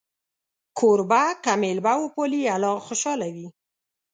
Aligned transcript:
کوربه 0.77 1.23
که 1.43 1.53
میلمه 1.61 1.93
وپالي، 2.03 2.41
الله 2.55 2.75
خوشحاله 2.87 3.27
وي. 3.35 3.47